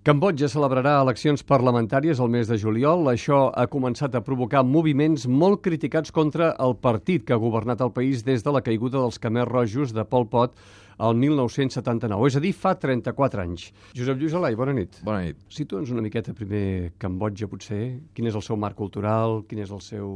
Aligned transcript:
Cambodja 0.00 0.46
celebrarà 0.48 0.94
eleccions 1.02 1.42
parlamentàries 1.44 2.22
el 2.24 2.30
mes 2.32 2.48
de 2.48 2.56
juliol. 2.56 3.02
Això 3.10 3.50
ha 3.52 3.66
començat 3.68 4.14
a 4.16 4.22
provocar 4.24 4.62
moviments 4.64 5.26
molt 5.28 5.60
criticats 5.66 6.08
contra 6.16 6.54
el 6.64 6.72
partit 6.80 7.26
que 7.28 7.34
ha 7.36 7.42
governat 7.42 7.82
el 7.84 7.92
país 7.92 8.22
des 8.24 8.40
de 8.40 8.54
la 8.56 8.62
caiguda 8.64 8.96
dels 8.96 9.20
camers 9.20 9.50
rojos 9.50 9.92
de 9.92 10.06
Pol 10.08 10.24
Pot 10.32 10.56
el 11.04 11.20
1979, 11.20 12.30
és 12.30 12.38
a 12.38 12.40
dir, 12.40 12.54
fa 12.56 12.72
34 12.80 13.44
anys. 13.44 13.66
Josep 13.92 14.16
Lluís 14.16 14.38
Alai, 14.40 14.56
bona 14.56 14.72
nit. 14.78 15.02
Bona 15.04 15.20
nit. 15.26 15.44
Situa'ns 15.52 15.92
una 15.92 16.06
miqueta 16.06 16.32
primer 16.32 16.94
Cambodja, 16.96 17.50
potser. 17.52 17.82
Quin 18.16 18.32
és 18.32 18.40
el 18.40 18.46
seu 18.48 18.56
marc 18.56 18.80
cultural, 18.80 19.42
quin 19.52 19.60
és 19.66 19.68
el 19.68 19.84
seu, 19.84 20.10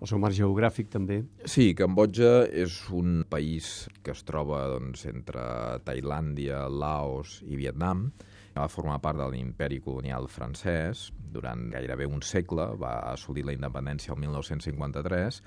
el 0.00 0.08
seu 0.08 0.24
marc 0.24 0.38
geogràfic, 0.40 0.88
també? 0.96 1.20
Sí, 1.44 1.74
Cambodja 1.76 2.48
és 2.48 2.80
un 2.88 3.20
país 3.28 3.84
que 4.00 4.16
es 4.16 4.24
troba 4.24 4.64
doncs, 4.78 5.04
entre 5.12 5.44
Tailàndia, 5.84 6.64
Laos 6.72 7.42
i 7.44 7.60
Vietnam, 7.60 8.08
va 8.54 8.68
formar 8.68 9.00
part 9.02 9.18
de 9.20 9.26
l'imperi 9.30 9.80
colonial 9.84 10.28
francès 10.28 11.10
durant 11.32 11.68
gairebé 11.72 12.06
un 12.06 12.22
segle, 12.22 12.72
va 12.80 12.98
assolir 13.12 13.46
la 13.46 13.56
independència 13.56 14.14
el 14.14 14.20
1953 14.24 15.42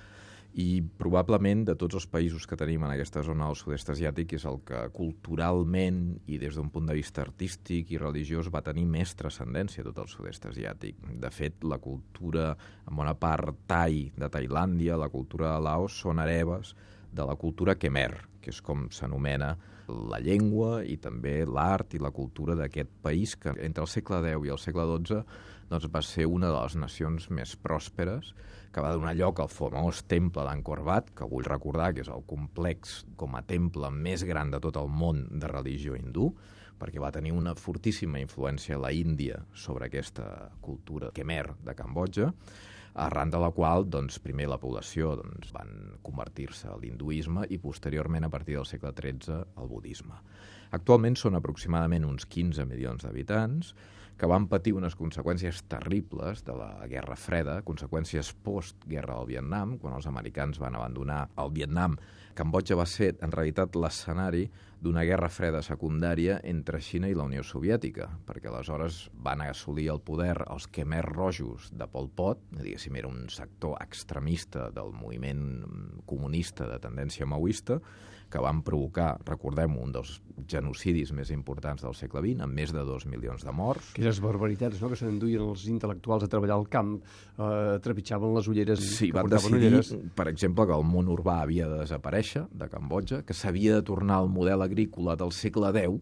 i 0.54 0.84
probablement 1.02 1.64
de 1.66 1.74
tots 1.80 1.98
els 1.98 2.06
països 2.06 2.46
que 2.46 2.58
tenim 2.60 2.84
en 2.86 2.92
aquesta 2.94 3.24
zona 3.26 3.48
del 3.50 3.58
sud-est 3.58 3.90
asiàtic 3.90 4.36
és 4.38 4.46
el 4.46 4.60
que 4.68 4.84
culturalment 4.94 6.04
i 6.30 6.38
des 6.38 6.60
d'un 6.60 6.70
punt 6.70 6.86
de 6.90 6.98
vista 6.98 7.24
artístic 7.26 7.90
i 7.92 8.02
religiós 8.02 8.52
va 8.54 8.62
tenir 8.62 8.86
més 8.86 9.16
transcendència 9.18 9.86
tot 9.88 10.04
el 10.04 10.12
sud-est 10.12 10.46
asiàtic. 10.52 11.02
De 11.02 11.32
fet, 11.34 11.66
la 11.66 11.80
cultura, 11.82 12.52
en 12.86 12.96
bona 13.02 13.16
part 13.18 13.66
tai 13.66 14.12
de 14.14 14.30
Tailàndia, 14.30 15.00
la 15.00 15.10
cultura 15.10 15.56
de 15.56 15.66
Laos, 15.66 15.98
són 16.06 16.22
hereves 16.22 16.76
de 17.14 17.26
la 17.28 17.36
cultura 17.40 17.76
Khmer, 17.80 18.12
que 18.42 18.52
és 18.52 18.60
com 18.62 18.88
s'anomena 18.92 19.54
la 19.88 20.20
llengua 20.24 20.82
i 20.88 20.98
també 21.02 21.44
l'art 21.46 21.94
i 21.94 22.02
la 22.02 22.12
cultura 22.16 22.56
d'aquest 22.56 22.92
país 23.04 23.36
que 23.36 23.54
entre 23.66 23.84
el 23.84 23.92
segle 23.92 24.22
X 24.32 24.48
i 24.48 24.54
el 24.54 24.62
segle 24.62 24.88
XII 24.94 25.24
doncs, 25.70 25.88
va 25.92 26.02
ser 26.06 26.28
una 26.30 26.52
de 26.52 26.58
les 26.60 26.76
nacions 26.80 27.30
més 27.30 27.56
pròsperes 27.60 28.34
que 28.74 28.82
va 28.82 28.94
donar 28.96 29.14
lloc 29.18 29.40
al 29.40 29.52
famós 29.52 30.02
temple 30.10 30.46
d'Angkor 30.48 30.82
Wat, 30.88 31.14
que 31.14 31.28
vull 31.30 31.46
recordar 31.46 31.92
que 31.94 32.02
és 32.02 32.10
el 32.10 32.26
complex 32.30 33.04
com 33.20 33.38
a 33.38 33.44
temple 33.46 33.92
més 33.94 34.26
gran 34.26 34.52
de 34.54 34.60
tot 34.64 34.80
el 34.82 34.90
món 34.90 35.28
de 35.30 35.50
religió 35.52 35.98
hindú, 35.98 36.32
perquè 36.80 37.00
va 37.00 37.14
tenir 37.14 37.36
una 37.38 37.54
fortíssima 37.56 38.20
influència 38.20 38.76
a 38.76 38.82
la 38.82 38.92
Índia 38.92 39.44
sobre 39.54 39.88
aquesta 39.88 40.50
cultura 40.62 41.12
Khmer 41.14 41.54
de 41.64 41.76
Cambodja, 41.78 42.32
arran 42.94 43.32
de 43.34 43.40
la 43.42 43.50
qual 43.52 43.88
doncs, 43.90 44.20
primer 44.22 44.48
la 44.52 44.60
població 44.62 45.16
doncs, 45.20 45.52
van 45.56 45.98
convertir-se 46.06 46.70
a 46.70 46.78
l'hinduisme 46.78 47.48
i 47.50 47.58
posteriorment, 47.62 48.28
a 48.28 48.34
partir 48.34 48.60
del 48.60 48.70
segle 48.70 48.94
XIII, 48.94 49.40
al 49.58 49.72
budisme. 49.72 50.20
Actualment 50.74 51.14
són 51.20 51.38
aproximadament 51.38 52.06
uns 52.08 52.26
15 52.26 52.66
milions 52.66 53.04
d'habitants 53.06 53.76
que 54.18 54.30
van 54.30 54.48
patir 54.50 54.72
unes 54.74 54.96
conseqüències 54.98 55.64
terribles 55.70 56.42
de 56.48 56.54
la 56.58 56.88
Guerra 56.90 57.18
Freda, 57.18 57.60
conseqüències 57.66 58.32
post-guerra 58.46 59.20
del 59.20 59.30
Vietnam, 59.36 59.78
quan 59.82 59.94
els 59.98 60.08
americans 60.10 60.58
van 60.62 60.78
abandonar 60.78 61.28
el 61.42 61.52
Vietnam. 61.54 61.98
Cambodja 62.34 62.78
va 62.78 62.86
ser, 62.90 63.12
en 63.22 63.34
realitat, 63.34 63.76
l'escenari 63.78 64.48
d'una 64.84 65.04
guerra 65.06 65.30
freda 65.30 65.62
secundària 65.64 66.40
entre 66.50 66.82
Xina 66.82 67.10
i 67.10 67.18
la 67.18 67.28
Unió 67.30 67.44
Soviètica, 67.46 68.08
perquè 68.26 68.50
aleshores 68.50 69.04
van 69.26 69.44
assolir 69.46 69.90
el 69.94 70.02
poder 70.02 70.36
els 70.48 70.66
Khmer 70.74 71.04
rojos 71.06 71.70
de 71.74 71.88
Pol 71.90 72.10
Pot, 72.10 72.42
diguéssim, 72.58 72.98
era 72.98 73.12
un 73.12 73.30
sector 73.30 73.78
extremista 73.84 74.72
del 74.74 74.92
moviment 74.98 76.02
comunista 76.10 76.68
de 76.70 76.82
tendència 76.82 77.30
maoista, 77.30 77.80
que 78.34 78.42
van 78.42 78.64
provocar, 78.66 79.20
recordem 79.28 79.78
un 79.78 79.94
dels 79.94 80.18
genocidis 80.64 81.12
més 81.16 81.32
importants 81.36 81.84
del 81.84 81.96
segle 81.98 82.24
XX, 82.24 82.44
amb 82.46 82.56
més 82.56 82.72
de 82.74 82.84
dos 82.88 83.06
milions 83.10 83.44
de 83.44 83.54
morts. 83.56 83.92
Aquelles 83.94 84.22
barbaritats 84.24 84.82
no? 84.82 84.90
que 84.92 85.00
s'enduien 85.00 85.44
els 85.44 85.68
intel·lectuals 85.72 86.26
a 86.26 86.32
treballar 86.32 86.58
al 86.58 86.70
camp, 86.72 86.96
eh, 87.36 87.80
trepitjaven 87.84 88.34
les 88.38 88.48
ulleres 88.48 88.82
sí, 88.84 89.12
van 89.16 89.30
decidir, 89.32 89.60
ulleres. 89.60 89.94
per 90.16 90.30
exemple, 90.32 90.68
que 90.70 90.78
el 90.78 90.88
món 90.88 91.12
urbà 91.12 91.42
havia 91.44 91.68
de 91.70 91.84
desaparèixer 91.84 92.48
de 92.52 92.70
Cambodja, 92.72 93.24
que 93.28 93.36
s'havia 93.36 93.78
de 93.80 93.86
tornar 93.86 94.22
al 94.22 94.32
model 94.32 94.64
agrícola 94.66 95.18
del 95.20 95.36
segle 95.36 95.74
X, 95.84 96.02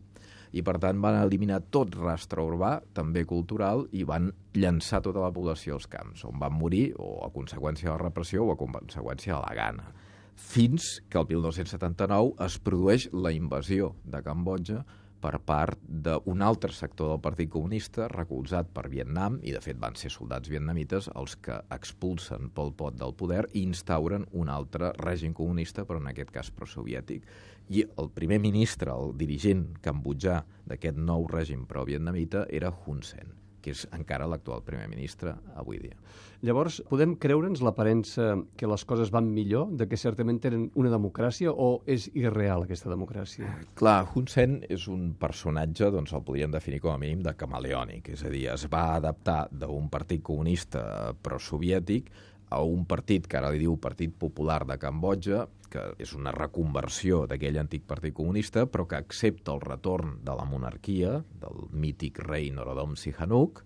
i 0.52 0.62
per 0.68 0.76
tant 0.84 1.00
van 1.00 1.16
eliminar 1.22 1.62
tot 1.72 1.96
rastre 1.96 2.44
urbà, 2.44 2.74
també 2.94 3.24
cultural, 3.26 3.86
i 3.96 4.04
van 4.04 4.34
llançar 4.54 5.00
tota 5.02 5.24
la 5.24 5.32
població 5.32 5.78
als 5.80 5.88
camps, 5.88 6.26
on 6.28 6.40
van 6.44 6.58
morir 6.60 6.90
o 7.00 7.22
a 7.26 7.32
conseqüència 7.32 7.88
de 7.88 7.96
la 7.96 8.04
repressió 8.04 8.44
o 8.44 8.52
a 8.52 8.60
conseqüència 8.60 9.38
de 9.38 9.42
la 9.42 9.56
gana 9.56 9.92
fins 10.36 11.02
que 11.10 11.20
el 11.20 11.28
1979 11.30 12.34
es 12.46 12.58
produeix 12.60 13.08
la 13.14 13.32
invasió 13.36 13.96
de 14.04 14.22
Cambodja 14.26 14.82
per 15.22 15.38
part 15.46 15.78
d'un 15.86 16.42
altre 16.42 16.74
sector 16.74 17.12
del 17.12 17.22
Partit 17.22 17.50
Comunista 17.54 18.08
recolzat 18.10 18.72
per 18.74 18.88
Vietnam, 18.90 19.38
i 19.46 19.54
de 19.54 19.62
fet 19.62 19.78
van 19.82 19.98
ser 20.00 20.10
soldats 20.14 20.50
vietnamites 20.50 21.12
els 21.14 21.38
que 21.46 21.60
expulsen 21.76 22.50
Pol 22.56 22.74
Pot 22.78 22.98
del 22.98 23.14
poder 23.18 23.44
i 23.54 23.62
instauren 23.68 24.26
un 24.32 24.50
altre 24.50 24.94
règim 24.98 25.36
comunista, 25.38 25.86
però 25.86 26.02
en 26.02 26.10
aquest 26.12 26.34
cas 26.34 26.50
prosoviètic. 26.56 27.28
I 27.70 27.86
el 28.02 28.10
primer 28.16 28.42
ministre, 28.42 28.92
el 28.92 29.14
dirigent 29.20 29.68
cambodjà 29.86 30.42
d'aquest 30.66 30.98
nou 30.98 31.30
règim 31.30 31.70
pro-vietnamita 31.70 32.48
era 32.50 32.74
Hun 32.74 33.06
Sen 33.06 33.41
que 33.62 33.74
és 33.76 33.86
encara 33.96 34.28
l'actual 34.30 34.64
primer 34.66 34.88
ministre 34.92 35.36
avui 35.56 35.80
dia. 35.82 35.98
Llavors, 36.42 36.80
podem 36.90 37.14
creure'ns 37.22 37.62
l'aparença 37.62 38.32
que 38.58 38.70
les 38.70 38.84
coses 38.90 39.12
van 39.14 39.28
millor, 39.30 39.70
de 39.78 39.86
que 39.86 40.00
certament 40.00 40.40
tenen 40.42 40.64
una 40.82 40.90
democràcia, 40.90 41.54
o 41.54 41.84
és 41.86 42.08
irreal 42.18 42.66
aquesta 42.66 42.90
democràcia? 42.90 43.52
Clar, 43.78 44.00
Hun 44.16 44.26
Sen 44.32 44.58
és 44.66 44.88
un 44.90 45.12
personatge, 45.22 45.92
doncs 45.94 46.16
el 46.18 46.26
podríem 46.26 46.52
definir 46.54 46.82
com 46.82 46.96
a 46.96 46.98
mínim 47.02 47.22
de 47.22 47.36
camaleònic, 47.38 48.10
és 48.16 48.26
a 48.26 48.34
dir, 48.34 48.48
es 48.56 48.66
va 48.74 48.88
adaptar 48.96 49.44
d'un 49.54 49.88
partit 49.94 50.26
comunista 50.26 51.14
prosoviètic 51.22 52.10
a 52.52 52.60
un 52.68 52.84
partit 52.86 53.26
que 53.32 53.40
ara 53.40 53.50
li 53.54 53.62
diu 53.64 53.78
Partit 53.80 54.12
Popular 54.20 54.66
de 54.68 54.76
Cambodja, 54.80 55.46
que 55.72 55.86
és 56.04 56.12
una 56.18 56.34
reconversió 56.36 57.24
d'aquell 57.32 57.62
antic 57.62 57.86
partit 57.88 58.14
comunista, 58.14 58.66
però 58.68 58.84
que 58.92 59.00
accepta 59.00 59.54
el 59.56 59.64
retorn 59.64 60.18
de 60.26 60.36
la 60.36 60.44
monarquia, 60.46 61.22
del 61.40 61.66
mític 61.72 62.20
rei 62.28 62.52
Norodom 62.52 62.98
Sihanouk, 63.00 63.64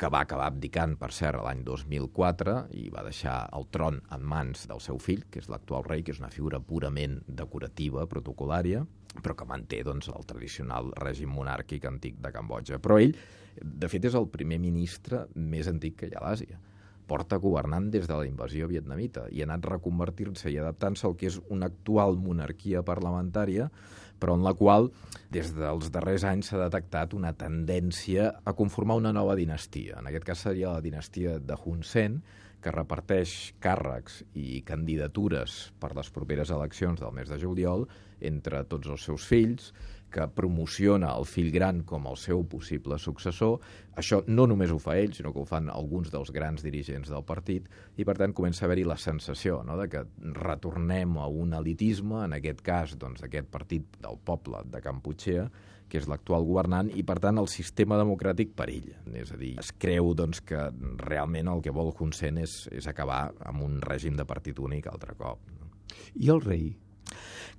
que 0.00 0.12
va 0.12 0.22
acabar 0.24 0.50
abdicant, 0.52 0.94
per 1.00 1.10
cert, 1.12 1.40
l'any 1.44 1.64
2004 1.64 2.54
i 2.76 2.86
va 2.92 3.04
deixar 3.04 3.40
el 3.56 3.66
tron 3.72 4.00
en 4.12 4.22
mans 4.24 4.68
del 4.68 4.80
seu 4.84 5.00
fill, 5.00 5.26
que 5.32 5.40
és 5.40 5.48
l'actual 5.52 5.84
rei, 5.88 6.04
que 6.04 6.12
és 6.12 6.20
una 6.20 6.32
figura 6.32 6.60
purament 6.60 7.18
decorativa, 7.26 8.06
protocolària, 8.08 8.84
però 9.24 9.36
que 9.36 9.48
manté 9.48 9.82
doncs, 9.84 10.12
el 10.12 10.28
tradicional 10.28 10.92
règim 11.00 11.32
monàrquic 11.36 11.88
antic 11.88 12.20
de 12.20 12.32
Cambodja. 12.32 12.80
Però 12.80 13.00
ell, 13.00 13.16
de 13.60 13.92
fet, 13.92 14.08
és 14.08 14.16
el 14.16 14.28
primer 14.32 14.60
ministre 14.60 15.26
més 15.36 15.68
antic 15.68 16.00
que 16.00 16.08
hi 16.08 16.16
ha 16.16 16.20
a 16.20 16.28
l'Àsia 16.28 16.60
porta 17.10 17.40
governant 17.42 17.90
des 17.90 18.06
de 18.06 18.14
la 18.14 18.26
invasió 18.28 18.68
vietnamita 18.70 19.26
i 19.34 19.42
ha 19.42 19.48
anat 19.48 19.66
reconvertir-se 19.66 20.52
i 20.52 20.58
adaptant-se 20.62 21.08
al 21.08 21.16
que 21.18 21.30
és 21.30 21.40
una 21.50 21.66
actual 21.72 22.18
monarquia 22.22 22.84
parlamentària, 22.86 23.66
però 24.20 24.36
en 24.36 24.44
la 24.46 24.52
qual 24.54 24.90
des 25.34 25.50
dels 25.56 25.90
darrers 25.90 26.26
anys 26.28 26.52
s'ha 26.52 26.60
detectat 26.60 27.16
una 27.16 27.32
tendència 27.32 28.28
a 28.44 28.54
conformar 28.54 29.00
una 29.00 29.14
nova 29.16 29.34
dinastia. 29.38 29.98
En 29.98 30.10
aquest 30.10 30.28
cas 30.28 30.44
seria 30.46 30.76
la 30.76 30.84
dinastia 30.84 31.38
de 31.40 31.56
Hun 31.64 31.82
Sen, 31.82 32.20
que 32.60 32.72
reparteix 32.74 33.54
càrrecs 33.64 34.20
i 34.36 34.60
candidatures 34.68 35.70
per 35.80 35.94
les 35.96 36.10
properes 36.12 36.52
eleccions 36.52 37.00
del 37.00 37.14
mes 37.16 37.30
de 37.32 37.38
juliol 37.40 37.86
entre 38.20 38.60
tots 38.68 38.90
els 38.92 39.06
seus 39.08 39.24
fills, 39.24 39.72
que 40.12 40.26
promociona 40.34 41.12
el 41.16 41.26
fill 41.28 41.50
gran 41.54 41.82
com 41.88 42.08
el 42.10 42.18
seu 42.20 42.42
possible 42.50 42.98
successor. 42.98 43.58
Això 44.00 44.20
no 44.26 44.46
només 44.50 44.72
ho 44.72 44.78
fa 44.82 44.96
ell, 45.00 45.14
sinó 45.16 45.32
que 45.32 45.42
ho 45.42 45.48
fan 45.48 45.70
alguns 45.72 46.10
dels 46.12 46.32
grans 46.34 46.64
dirigents 46.66 47.10
del 47.12 47.24
partit, 47.26 47.68
i 47.96 48.06
per 48.06 48.16
tant 48.18 48.34
comença 48.36 48.64
a 48.64 48.68
haver-hi 48.68 48.86
la 48.88 48.98
sensació 49.00 49.62
no?, 49.66 49.78
de 49.80 49.88
que 49.92 50.04
retornem 50.36 51.18
a 51.18 51.28
un 51.30 51.54
elitisme, 51.58 52.24
en 52.26 52.38
aquest 52.38 52.62
cas 52.66 52.96
doncs, 52.98 53.22
d'aquest 53.24 53.50
partit 53.52 54.00
del 54.02 54.18
poble 54.24 54.64
de 54.70 54.82
Camputxea, 54.84 55.48
que 55.90 55.98
és 55.98 56.06
l'actual 56.06 56.46
governant, 56.46 56.88
i 56.94 57.02
per 57.06 57.18
tant 57.22 57.40
el 57.42 57.48
sistema 57.50 57.98
democràtic 57.98 58.54
perilla. 58.56 59.00
És 59.18 59.32
a 59.34 59.38
dir, 59.40 59.56
es 59.60 59.72
creu 59.74 60.12
doncs, 60.14 60.40
que 60.46 60.68
realment 61.02 61.50
el 61.50 61.64
que 61.64 61.74
vol 61.74 61.90
Hun 61.98 62.14
Sen 62.16 62.38
és, 62.44 62.62
és 62.70 62.86
acabar 62.86 63.24
amb 63.50 63.66
un 63.66 63.80
règim 63.82 64.14
de 64.16 64.26
partit 64.28 64.62
únic 64.62 64.86
altre 64.86 65.18
cop. 65.18 65.42
No? 65.58 65.72
I 66.14 66.30
el 66.30 66.40
rei? 66.46 66.70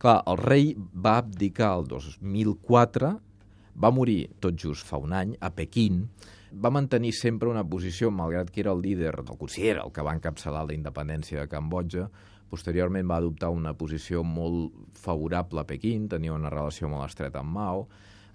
Clar, 0.02 0.20
el 0.28 0.40
rei 0.42 0.72
va 0.78 1.18
abdicar 1.22 1.74
el 1.80 1.88
2004, 1.92 3.12
va 3.82 3.92
morir 3.96 4.26
tot 4.44 4.58
just 4.58 4.88
fa 4.88 5.00
un 5.02 5.14
any, 5.14 5.36
a 5.40 5.52
Pequín, 5.56 6.06
va 6.52 6.72
mantenir 6.74 7.14
sempre 7.16 7.50
una 7.50 7.64
posició, 7.64 8.12
malgrat 8.12 8.52
que 8.52 8.62
era 8.66 8.74
el 8.76 8.82
líder, 8.84 9.14
el 9.22 9.38
considera 9.38 9.86
el 9.86 9.94
que 9.96 10.04
va 10.04 10.16
encapçalar 10.18 10.66
la 10.68 10.76
independència 10.76 11.40
de 11.40 11.52
Cambodja, 11.52 12.10
posteriorment 12.52 13.08
va 13.08 13.22
adoptar 13.22 13.50
una 13.56 13.74
posició 13.80 14.26
molt 14.28 14.74
favorable 15.00 15.62
a 15.62 15.68
Pequín, 15.68 16.10
tenia 16.12 16.36
una 16.36 16.52
relació 16.52 16.90
molt 16.92 17.08
estreta 17.08 17.40
amb 17.40 17.56
Mao, 17.56 17.86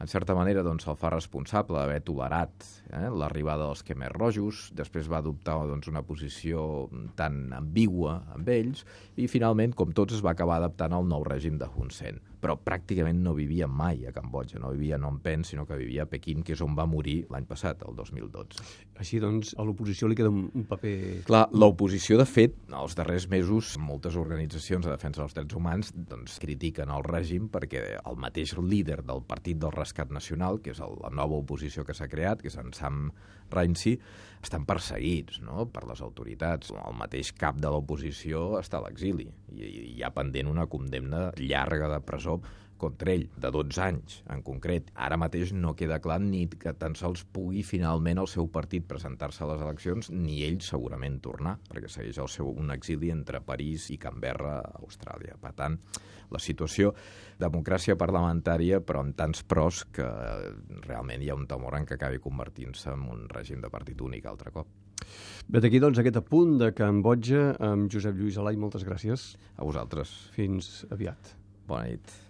en 0.00 0.10
certa 0.12 0.37
manera 0.37 0.62
doncs, 0.66 0.84
se'l 0.84 0.98
fa 1.00 1.10
responsable 1.14 1.78
d'haver 1.78 2.02
tolerat 2.04 2.69
eh, 2.93 3.08
l'arribada 3.08 3.66
dels 3.66 3.82
Khmer 3.87 4.12
rojos, 4.12 4.66
després 4.76 5.08
va 5.10 5.22
adoptar 5.22 5.56
doncs, 5.70 5.88
una 5.88 6.04
posició 6.06 6.87
tan 7.16 7.46
ambigua 7.56 8.20
amb 8.37 8.48
ells, 8.52 8.84
i 9.16 9.28
finalment, 9.32 9.75
com 9.76 9.94
tots, 9.96 10.19
es 10.19 10.25
va 10.25 10.34
acabar 10.37 10.60
adaptant 10.60 10.93
al 10.96 11.08
nou 11.08 11.25
règim 11.25 11.56
de 11.60 11.69
Hun 11.72 11.93
Sen. 11.94 12.20
Però 12.37 12.58
pràcticament 12.60 13.22
no 13.25 13.32
vivia 13.34 13.66
mai 13.66 14.04
a 14.06 14.12
Cambodja, 14.14 14.60
no 14.60 14.70
vivia 14.75 14.98
a 14.98 15.00
Phnom 15.00 15.20
Penh, 15.25 15.44
sinó 15.48 15.64
que 15.66 15.78
vivia 15.81 16.04
a 16.04 16.10
Pequín, 16.10 16.42
que 16.44 16.52
és 16.54 16.62
on 16.62 16.76
va 16.76 16.84
morir 16.87 17.25
l'any 17.32 17.46
passat, 17.49 17.82
el 17.88 17.96
2012. 17.96 18.60
Així 19.00 19.19
doncs, 19.22 19.54
a 19.56 19.64
l'oposició 19.64 20.08
li 20.08 20.19
queda 20.19 20.31
un, 20.32 20.46
un 20.54 20.66
paper... 20.69 21.25
Clar, 21.26 21.46
l'oposició, 21.56 22.19
de 22.20 22.26
fet, 22.28 22.58
els 22.76 22.96
darrers 22.99 23.26
mesos, 23.32 23.75
moltes 23.81 24.19
organitzacions 24.20 24.87
de 24.87 24.92
defensa 24.92 25.22
dels 25.22 25.37
drets 25.37 25.56
humans 25.56 25.92
doncs, 25.96 26.37
critiquen 26.42 26.92
el 26.92 27.04
règim 27.06 27.49
perquè 27.52 27.84
el 28.02 28.20
mateix 28.20 28.56
líder 28.60 29.02
del 29.06 29.25
Partit 29.26 29.58
del 29.62 29.75
Rescat 29.87 30.12
Nacional, 30.12 30.61
que 30.62 30.75
és 30.75 30.83
el, 30.85 30.99
la 31.05 31.12
nova 31.15 31.38
oposició 31.38 31.87
que 31.87 31.94
s'ha 31.97 32.11
creat, 32.11 32.43
que 32.43 32.50
és 32.50 32.59
en 32.61 32.75
Sam 32.77 33.09
Rainsy, 33.55 33.94
estan 34.43 34.67
perseguits 34.67 35.41
no? 35.47 35.69
per 35.71 35.87
les 35.88 36.03
autoritats. 36.03 36.75
El 36.75 36.99
mateix 36.99 37.33
cap 37.38 37.61
de 37.62 37.71
l'oposició 37.71 38.59
està 38.61 38.81
a 38.81 38.87
l'exili 38.88 39.29
i, 39.55 39.62
i 39.62 39.88
hi 39.97 40.05
ha 40.05 40.12
pendent 40.15 40.50
una 40.50 40.67
condemna 40.71 41.29
llarga 41.38 41.91
de 41.94 42.03
presó 42.05 42.41
contra 42.81 43.12
ell, 43.12 43.26
de 43.37 43.50
12 43.52 43.82
anys 43.82 44.19
en 44.32 44.43
concret. 44.46 44.90
Ara 44.94 45.19
mateix 45.20 45.52
no 45.56 45.75
queda 45.78 46.00
clar 46.05 46.19
ni 46.23 46.46
que 46.49 46.75
tan 46.78 46.96
sols 46.99 47.25
pugui 47.25 47.62
finalment 47.67 48.23
el 48.23 48.31
seu 48.31 48.49
partit 48.52 48.87
presentar-se 48.88 49.44
a 49.44 49.50
les 49.52 49.62
eleccions, 49.64 50.11
ni 50.12 50.43
ell 50.46 50.61
segurament 50.64 51.20
tornar, 51.25 51.56
perquè 51.70 51.90
segueix 51.93 52.20
el 52.23 52.31
seu 52.32 52.50
un 52.52 52.73
exili 52.75 53.12
entre 53.14 53.43
París 53.44 53.90
i 53.94 53.99
Canberra, 54.00 54.58
a 54.61 54.82
Austràlia. 54.82 55.37
Per 55.40 55.52
tant, 55.56 55.78
la 56.32 56.40
situació, 56.43 56.93
democràcia 57.38 57.96
parlamentària, 57.99 58.81
però 58.84 59.05
amb 59.05 59.17
tants 59.19 59.44
pros 59.46 59.84
que 59.94 60.06
realment 60.87 61.23
hi 61.23 61.31
ha 61.31 61.38
un 61.38 61.46
temor 61.46 61.78
en 61.78 61.87
que 61.87 61.99
acabi 61.99 62.23
convertint-se 62.23 62.93
en 62.94 63.06
un 63.12 63.28
règim 63.31 63.62
de 63.62 63.70
partit 63.73 64.02
únic 64.02 64.26
altre 64.26 64.52
cop. 64.55 64.69
Vet 65.46 65.69
aquí, 65.69 65.78
doncs, 65.82 66.00
aquest 66.02 66.19
apunt 66.19 66.56
de 66.58 66.73
Cambodja 66.75 67.52
amb 67.62 67.90
Josep 67.93 68.19
Lluís 68.19 68.40
Alai. 68.43 68.58
Moltes 68.58 68.87
gràcies. 68.88 69.34
A 69.55 69.67
vosaltres. 69.69 70.17
Fins 70.34 70.81
aviat. 70.90 71.37
Bona 71.69 71.93
nit. 71.93 72.26